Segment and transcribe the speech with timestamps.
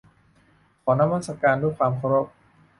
[0.83, 2.27] ขอนมัสการด้วยความเคารพ